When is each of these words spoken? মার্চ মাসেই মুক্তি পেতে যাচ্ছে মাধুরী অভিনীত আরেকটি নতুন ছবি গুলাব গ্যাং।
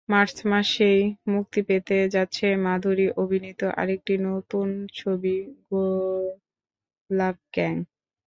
মার্চ 0.09 0.35
মাসেই 0.51 1.01
মুক্তি 1.27 1.59
পেতে 1.67 1.97
যাচ্ছে 2.15 2.45
মাধুরী 2.65 3.07
অভিনীত 3.17 3.61
আরেকটি 3.81 4.13
নতুন 4.27 4.67
ছবি 4.93 5.35
গুলাব 5.67 7.35
গ্যাং। 7.53 7.75